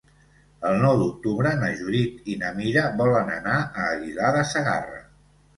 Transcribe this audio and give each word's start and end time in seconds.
El 0.69 0.79
nou 0.83 0.95
d'octubre 1.01 1.51
na 1.59 1.69
Judit 1.81 2.31
i 2.33 2.37
na 2.45 2.49
Mira 2.57 2.87
volen 3.03 3.29
anar 3.37 3.59
a 3.61 3.87
Aguilar 3.93 4.33
de 4.39 4.43
Segarra. 4.55 4.99